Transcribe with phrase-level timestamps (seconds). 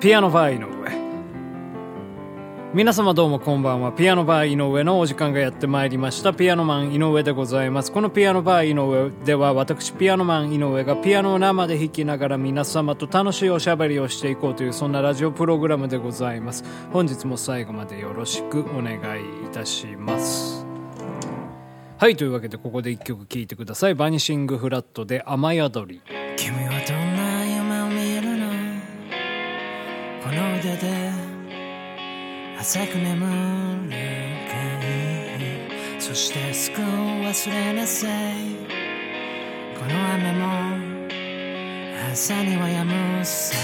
[0.00, 0.68] ピアノバー井上。
[2.72, 3.90] 皆様どうもこんばんは。
[3.90, 6.32] ピアノバー井上のお時間がやってまいりました。
[6.32, 7.90] ピアノマン井上でございます。
[7.90, 16.62] このピアノバー井上では私ピアノマン井上がピアノを生で弾きながら皆様と楽しいおしゃべりをしていこうというそんなラジオプログラムでございます。
[16.92, 20.64] 本日も最後までよろしくお願いいたします。
[21.96, 23.96] はいというわけでここで一曲聴いてください。
[23.96, 26.00] バニシングフラットで雨宿り。
[26.36, 27.07] 君はどん
[30.22, 31.10] この腕で
[32.58, 33.92] 浅く眠る
[34.50, 34.54] か
[35.96, 38.58] いそしてすぐ忘れなさい。
[39.78, 40.42] この雨も
[42.12, 43.54] 朝には止むさ。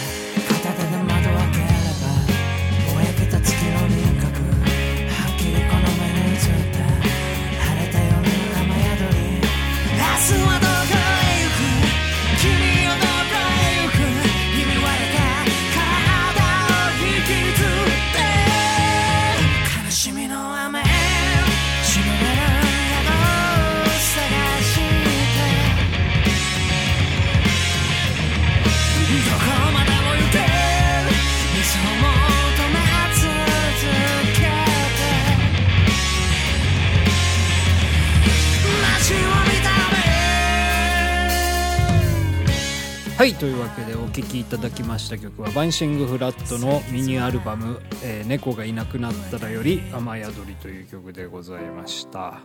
[43.16, 52.40] はいというわけでお聴きいただきました曲はバンシング・フラットのミニアルバム「えー猫がいなくなったら」より「雨宿り」という曲でございました。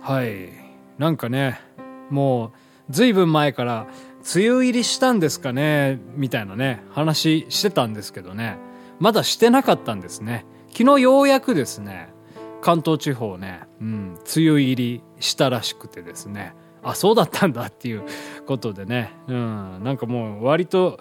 [0.00, 0.48] はい。
[0.96, 1.60] なんかね
[2.08, 2.52] もう
[2.88, 3.86] ずいぶん前から
[4.34, 8.56] 梅雨入りしたんですかねみたいなね話してたんですけどね。
[8.98, 10.46] まだしてなかったんですね。
[10.70, 12.08] 昨日ようやくですね
[12.62, 18.02] 関東地方ね、うん、梅雨入りしたらしくてですねあそうだったんだっていう
[18.46, 20.98] ことでね、うん、なんかもう割と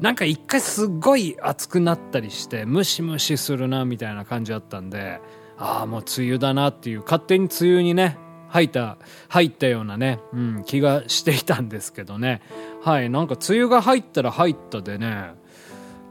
[0.00, 5.20] なんか一回すっごい暑くなったりしてムシムシするなみたいな感じだったんで
[5.58, 8.18] ああもう梅雨だなっていう勝手に梅雨にね
[8.48, 8.96] 入った
[9.28, 12.40] 入ったようなね、うん、気がしていたんですけどね。
[12.82, 15.34] はいなんか梅雨が入ったら入ったでね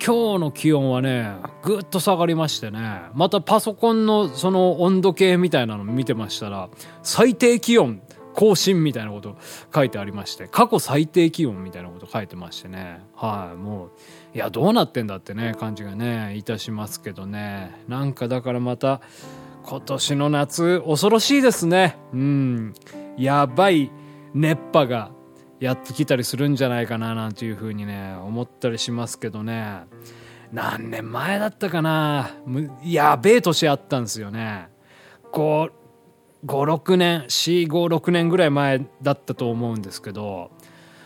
[0.06, 6.70] 今日の気温はねぐっと下がりましてねまたパソコンのその温度計みたいなの見てましたら
[7.04, 8.02] 最低気温
[8.34, 9.36] 更新みたいなこと
[9.74, 13.02] 書いてありまして過去最低気温みたいなこと書いてましてね。
[13.16, 13.90] はいもう
[14.36, 17.84] いやどうなってんだってね感じがねいたしますけどね。
[17.88, 19.02] なんかだからまた
[19.64, 21.98] 今年の夏恐ろしいですね。
[22.14, 22.74] うん。
[23.18, 23.92] やばい
[24.34, 25.12] 熱波が
[25.60, 29.84] やってきたりするんじゃないかななんていうふうにね思ったりしますけどね。
[30.52, 32.32] 何年前だったかな。
[32.84, 34.70] やべえ年あったんですよね。
[36.46, 40.52] 56年456年ぐらい前だったと思うんですけど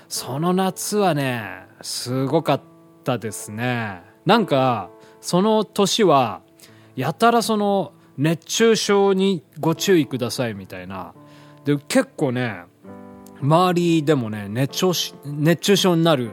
[0.07, 2.61] その夏はねすごかっ
[3.03, 4.03] たですね。
[4.25, 4.89] なんか
[5.21, 6.41] その年は
[6.95, 11.13] やたらその熱中症にご注意くださいみたいな。
[11.65, 12.63] で結構ね
[13.41, 14.91] 周りでもね熱中
[15.25, 16.31] 熱中症になる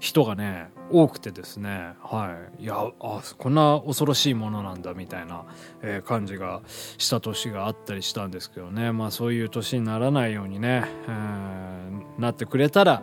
[0.00, 2.64] 人がね多くてですねはい。
[2.64, 5.44] いやあこんな恐ろしいものなんだみたいな、
[5.82, 6.60] えー感じが
[6.98, 8.92] した年があったりしたんですけどね。
[8.92, 13.02] まあそういう年にならないようにね、えーなってくれたら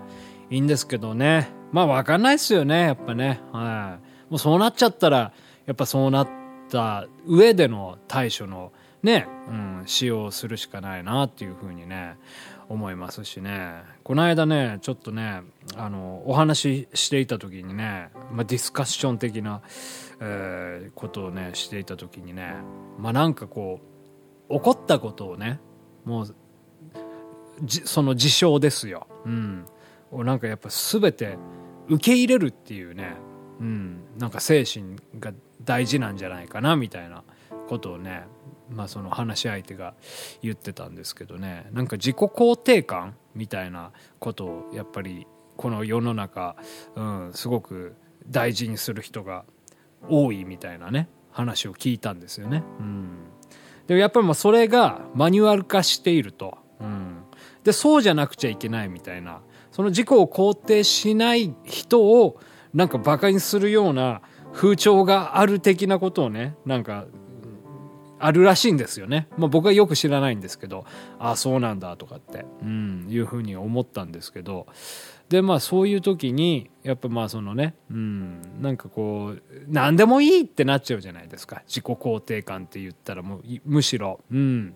[0.49, 1.49] いいんですけどね。
[1.71, 3.41] まあ分かんないっすよねやっぱね。
[3.51, 3.97] は
[4.29, 4.31] い。
[4.31, 5.31] もうそうなっちゃったら
[5.65, 6.27] やっぱそうなっ
[6.69, 8.71] た上での対処の
[9.03, 12.17] ね、うん、使用するしかないなっていうふうにね
[12.69, 13.83] 思いますしね。
[14.03, 15.41] この間ねちょっとね
[15.75, 19.61] あのお話ししていた時にね、まあ、ディスカッション的な、
[20.19, 22.55] えーことをねしていた時にね
[22.97, 23.79] まあなんかこ
[24.49, 25.59] う起こったことをね
[26.05, 26.35] もう
[27.63, 29.65] じその事象ですよ、うん、
[30.11, 31.37] をなんかやっぱ全て
[31.87, 33.13] 受け入れるっていうね、
[33.59, 35.33] うん、なんか精神が
[35.67, 37.23] 大事なんじゃないかなみたいな
[37.67, 38.23] ことをね
[38.69, 39.93] まあその話し相手が
[40.41, 45.27] 言ってたんですけどねなんか自己肯定感みたいなことをやっぱり
[45.57, 46.55] この世の中、
[46.95, 47.95] うん、すごく
[48.27, 49.43] 大事にする人が
[50.07, 52.63] 多いみたいなね話を聞いたんですよね。
[52.79, 53.09] うん、
[53.87, 56.57] でもやっぱりもうそれがマニュアル化していると。
[56.79, 57.23] うん、
[57.63, 59.41] でそうじゃなくちゃいけないみたいな
[59.71, 62.39] その自己を肯定しない人を
[62.73, 64.21] なんかバカにするような
[64.53, 67.05] 風潮がある的なことをねなんか
[68.19, 69.27] あるらしいんですよね。
[69.37, 70.85] まあ、僕はよく知らないんですけど、
[71.19, 74.67] ああ、そうなんだとかって、うん、いうふうに思ったんですけど、
[75.29, 81.61] で、まあそういう時に、やっぱまあそのね、うん、なんかこう、何でもいいってなっちゃうじゃないですか。
[81.67, 84.73] 自己肯定感って言ったらもう、むしろ、うん。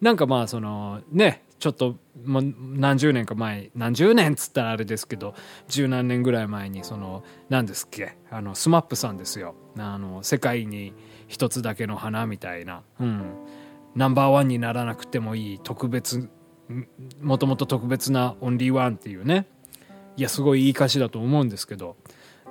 [0.00, 1.94] なんかまあその、ね、ちょっと
[2.24, 5.36] もう何十年か前何十年っつったらあれですけど
[5.68, 9.54] 十何年ぐらい前にその何ですっけあの SMAP さんですよ。
[9.78, 10.92] あの世界に
[11.28, 13.22] 一つだけの花みたいな、うん、
[13.94, 16.28] ナンバーワンにならなくてもいい特別
[17.20, 19.46] もともと特別なオンリーワンっていうね。
[20.16, 21.94] いやすごいいい歌詞だと思うんですけど。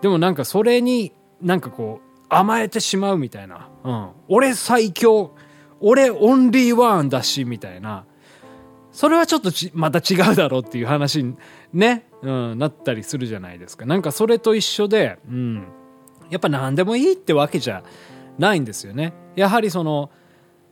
[0.01, 1.11] でもなんかそれに
[1.41, 5.35] なんかこう甘えてしまうみたいな、うん、俺最強
[5.81, 8.05] 俺オンリーワンだしみたいな。
[8.91, 11.35] それはちょっとまた違うだろうっていう話に
[11.73, 13.85] ね、うん、なったりするじゃないですか。
[13.85, 15.65] なんかそれと一緒で、うん、
[16.29, 17.83] やっぱ何でもいいってわけじゃ
[18.37, 19.13] ないんですよね。
[19.35, 20.11] やはりその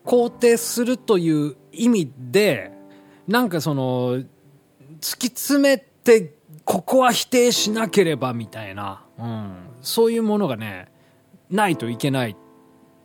[0.06, 2.72] 肯定するという意味で
[3.28, 4.26] なんかその突
[5.00, 6.36] き詰めて
[6.66, 10.92] ここは否定しなければみたいな、うん、そういうものがね
[11.50, 12.36] ないといけない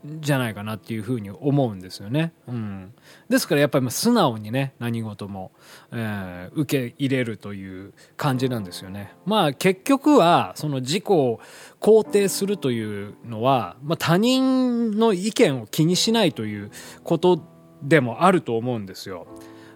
[0.04, 2.32] じゃないかなっていうふうに思うんですよね。
[2.46, 2.92] うん、
[3.28, 5.52] ですからやっぱり素直にね何事も、
[5.92, 9.14] えー、受け入れるという感じなんですよね。
[9.24, 11.40] まあ結局はその自己を
[11.80, 16.70] 肯定するというのは、まあ、他人の意見を気にしないという
[17.02, 17.42] こと
[17.82, 19.26] でもあると思うんですよ。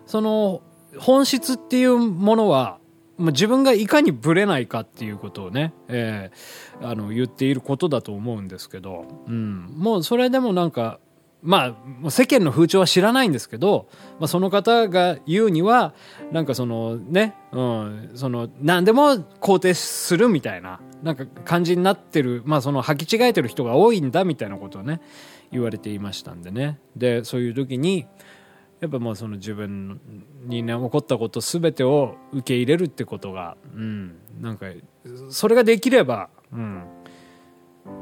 [0.06, 0.62] その
[0.98, 2.78] 本質っていうものは
[3.18, 11.00] まあ、自分がいかにぶれないかっていうことをね、えー、あの言っていることだと思うんですけど、うん、もうそれでもなんか
[11.42, 13.88] まあ世間の風潮は知らないんですけど、
[14.18, 15.94] まあ、その方が言うには
[16.32, 25.00] なんかそのね、うん、その何でも肯定するみたいななんか感じになってる、まあ、その履き違えてる人が多いんだみたいなことをね
[25.52, 26.78] 言われていましたんでね。
[26.96, 28.06] でそういう時に
[28.80, 30.00] やっぱもうその自分
[30.44, 34.66] にね起こったこと全てを受け入れるってことが、うん、なんか
[35.30, 36.84] それができれば、うん、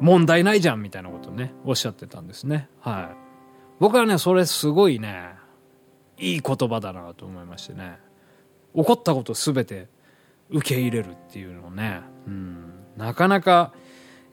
[0.00, 2.69] 問題ないじゃんみたいなことねおっしゃってたんですね。
[2.81, 3.17] はい。
[3.78, 5.34] 僕はねそれすごいね
[6.19, 7.99] いい言葉だなと思いましてね。
[8.75, 9.88] 起こったこと全て
[10.50, 13.72] 受け入れるっていうのね、うん、なかなか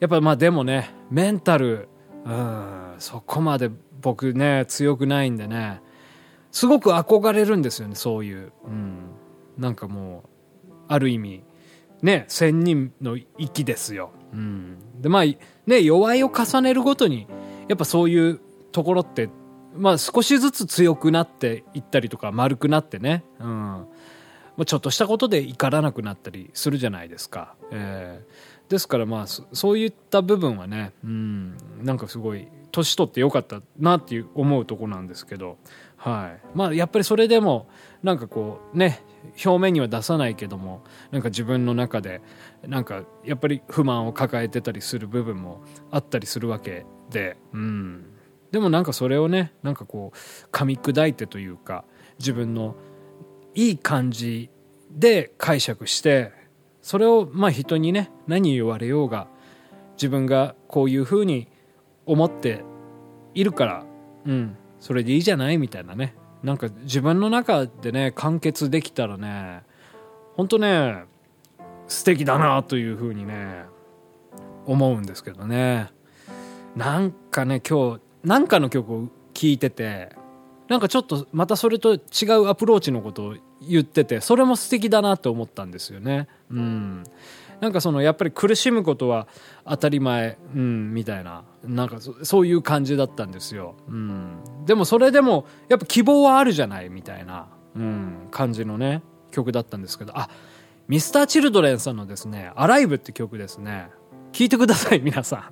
[0.00, 1.88] やっぱまあでもねメンタル、
[2.24, 3.70] うん、そこまで
[4.02, 5.80] 僕ね強くないんでね
[6.54, 9.10] すごく憧れるんですよねそういう、うん、
[9.58, 10.22] なんかも
[10.64, 11.42] うある意味
[12.00, 15.24] ね仙人の域ですよ、うん、でまあ
[15.66, 17.26] ね弱いを重ねるごとに
[17.66, 18.40] やっぱそういう
[18.70, 19.30] ところって
[19.76, 23.86] まあ少しずつ強くなっていったりとか丸くなってね、うん、
[24.64, 35.58] ちょっとしたことで怒らなくなったりするじゃないですか、えー、ですからまあそういった部分はね、うん、なんかすごい年取ってよかったなっていう思うとこなんですけど。
[36.04, 36.46] はい。
[36.54, 37.66] まあ、やっぱりそれでも
[38.02, 39.02] なんかこうね
[39.42, 42.20] 表面には出さないけどもなんか自分の中で
[42.62, 48.04] なんかやっぱり不満を抱えてたりする部分もあったりするわけで、うん、
[48.52, 51.86] でもなんかそれをねなんかこう噛み砕いてというか
[52.18, 52.76] 自分の
[53.54, 54.50] いい感じ
[54.90, 56.32] で解釈して
[56.82, 59.26] それをまあ人にね何言われようが
[59.96, 61.48] 自分がこういうふうに
[62.04, 62.62] 思って
[63.32, 63.86] いるから、
[64.26, 65.56] うん、それでいいじゃない？
[65.56, 66.14] みたいなね。
[66.42, 69.62] なんか自分の中でね完結できたらね
[70.36, 71.04] ほんとね
[71.88, 73.64] 素敵だなというふうにね
[74.66, 75.88] 思うんですけどね。
[76.76, 80.10] なんかね今日なんかの曲を聴いてて
[80.68, 81.98] なんかちょっとまたそれと違
[82.42, 86.28] うアプローチのことを言っててそれも素敵だなって思ったんですよね。
[86.50, 87.04] うん。
[87.60, 89.26] なんかそのやっぱり苦しむことは
[89.64, 91.44] 当たり前、うん、みたいな。
[91.64, 100.12] なんかそういう感じだったんですよ、うん、でもそれでもやっぱ希望はあるじゃないみたいな、うん、感じのね曲だったんですけど。
[100.16, 100.28] あ
[100.86, 103.88] ミスターチルドレンさんのですね「アライブって曲ですね。
[104.32, 105.42] 聞いてください皆さん。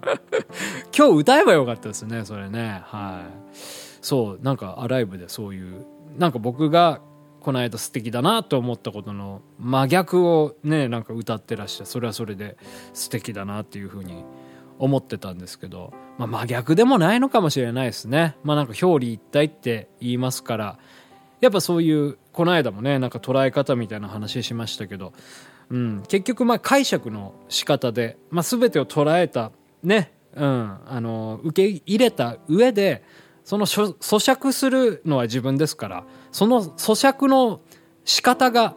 [0.97, 2.83] 今日歌えばよかったですねそれね。
[2.85, 3.57] はい。
[4.03, 5.87] そうなんか「アライブでそういう
[6.19, 7.01] なんか僕が
[7.43, 12.57] この間素敵だなと思ったことの真逆をねなんか歌ってらっしゃそれはそれで
[12.95, 14.25] 素敵だなっていうふうに
[14.79, 18.37] 思ってたんですけど、まあ、真逆でもないのかもしれないですね。
[18.43, 20.79] まあなんか表裏一体って言いますから
[21.41, 25.13] やっぱそういうこの間もねなんか捉え方みたいな話しましたけど、
[25.71, 29.51] うん、結局まあ解釈の仕方で、まあ、全てを捉えた
[29.83, 33.03] ね、うん、あの受け入れた上で
[33.45, 37.61] その咀嚼するのは自分ですからその咀嚼の
[38.05, 38.75] 仕方が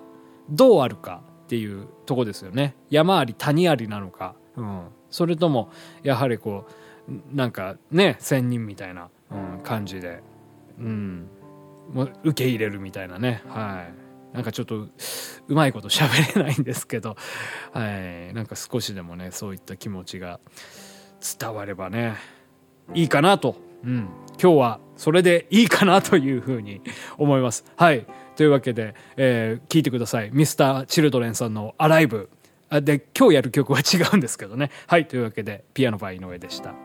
[0.50, 2.76] どうあるかっていうとこですよね。
[2.90, 5.72] 山あり谷ありなのか、うん、それとも
[6.04, 6.66] やはりこ
[7.08, 10.22] うなんかね仙人みたいな、うん、感じで、
[10.80, 11.28] うん、
[11.94, 13.44] もう受け入れるみたいなね。
[13.48, 14.06] はい。
[14.36, 14.90] なんかちょっとう
[15.48, 17.16] まいこと喋れないんですけど、
[17.72, 20.42] はい、なんか少しでもねそういった気持ちが
[21.40, 22.16] 伝わればね
[22.94, 23.56] いいかなと、
[23.86, 24.10] うん、
[24.42, 26.82] 今日はそれでいいかなというふうに
[27.18, 27.66] 思います。
[27.76, 28.06] はい。
[28.36, 30.30] というわけで、えー聞いてください。
[30.34, 32.30] ミスター・チルドレンさんのアライブ。
[32.70, 34.72] で、今日やる曲は違うんですけどね。
[34.88, 36.85] はい、というわけで、ピアノバイ井上でした。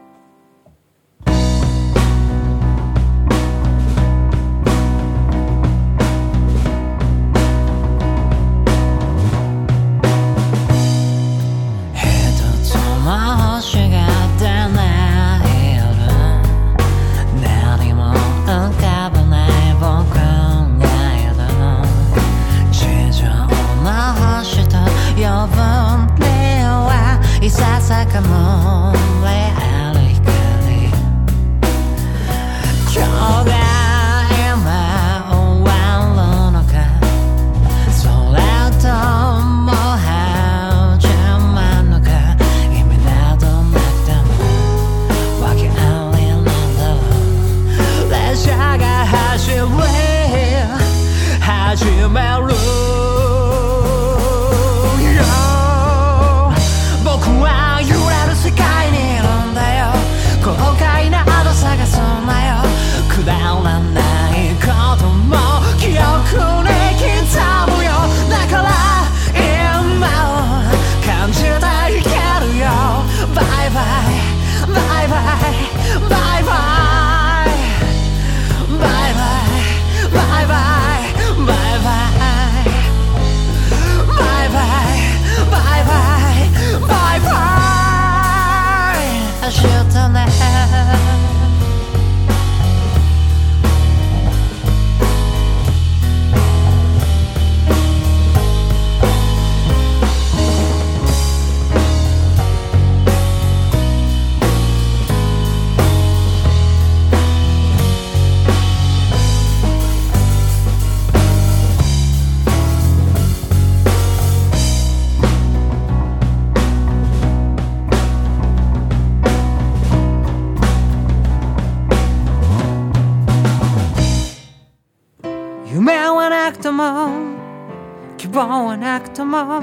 [128.20, 129.62] 希望はなくとも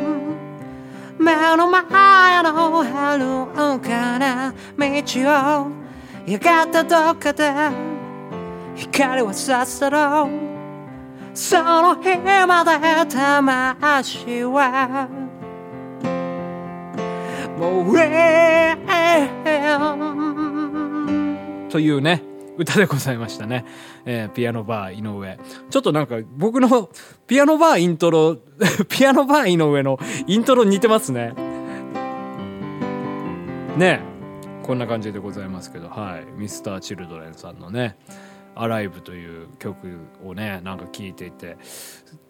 [1.19, 5.71] 目の前の遥かな道を
[6.25, 7.53] やがてどっかで
[8.75, 10.27] 光はさっさと
[11.35, 12.71] その日まで
[13.07, 15.07] 魂は
[17.59, 18.75] もうえ
[21.69, 22.23] というね、
[22.57, 23.65] 歌でございましたね。
[24.05, 25.39] えーピアノバー井上。
[25.69, 26.89] ちょっとなんか僕の
[27.27, 28.37] ピアノバーイントロ、
[28.89, 31.33] ピアノバー井上のイントロ似てますね。
[33.77, 34.01] ね
[34.63, 36.25] こんな感じでございますけど、はい。
[36.39, 37.97] ミスターチルドレンさんのね、
[38.55, 41.57] アライブという曲をね、なんか聴いていて、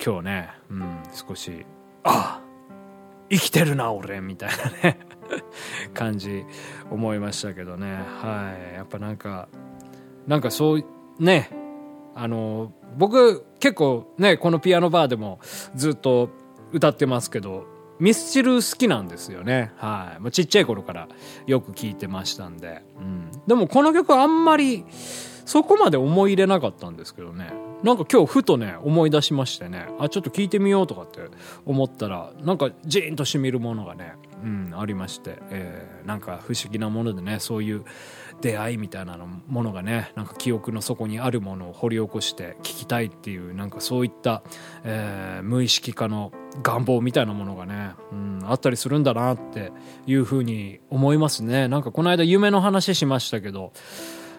[0.04, 0.84] 今日ね、うん、
[1.28, 1.66] 少し、
[2.04, 2.42] あ
[3.30, 5.00] 生きてるな俺みたいなね
[5.94, 6.46] 感じ
[6.90, 9.48] 思いましたけどねはいやっぱなんか
[10.28, 10.86] なんかそう
[11.20, 11.50] ね。
[12.16, 15.40] あの僕結構ねこのピアノバーでも
[15.76, 16.30] ずっと
[16.72, 17.66] 歌ってますけど
[18.00, 19.72] ミスチル好きなんですよね。
[19.78, 20.20] はい。
[20.20, 21.08] もうちっちゃい頃から
[21.46, 27.52] よく聴いてましたんで、うん、でもこの曲あんまりそこまで思い入れなかったんですけどね。
[27.84, 29.88] なんか今日ふとね思い出しましてね。
[30.00, 31.20] あちょっと聞いてみようとかって
[31.66, 37.84] 思ったらなんかジーンとしみるものがね、うん、ありまして、えーなんか不思議なものでねそういう
[38.40, 44.42] 出会いみたいなのものがねなんか記憶の底にあるものを掘り起こして聞きたいっていうなんかそういった、
[44.84, 46.32] えー無意識化の
[46.64, 49.72] 願望みたいなものがね、うん、あったりするんだなって
[50.08, 51.68] いうふうに思いますね。
[51.68, 53.72] なんかこの間夢の話しましたけど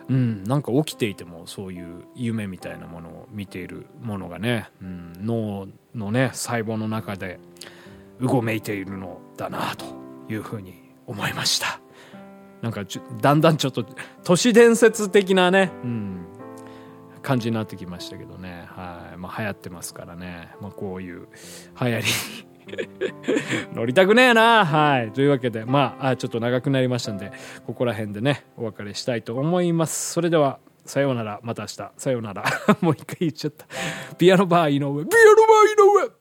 [0.09, 7.39] うん、なんか起きていてもそういう夢みたいなものを見ているものがね、うん、脳のね細胞の中で
[8.21, 9.85] うごめいているのだなと
[10.31, 10.75] いうふうに
[11.07, 11.81] 思いました。
[12.63, 12.85] なんか
[13.21, 13.85] だんだんちょっと
[14.25, 16.27] 都市伝説的なね、うん、
[17.23, 18.67] 感じになってきましたけどね。
[18.69, 21.29] はい、まあ、流行ってますからね、まあ、こういう
[21.81, 22.05] 流行り
[23.75, 24.65] 乗りたくねえな。
[24.65, 25.13] はい。
[25.13, 27.33] というわけでまああちょっと長くなりましたんで
[27.67, 30.13] ここら辺でねお別れしたいと思います。
[30.13, 31.41] それではさようなら。
[31.43, 31.91] また明日。
[31.97, 32.45] さようなら。
[32.81, 33.67] もう一回言っちゃった。
[34.17, 34.79] ピアノバー井上。
[34.79, 36.18] ピアノバー井上。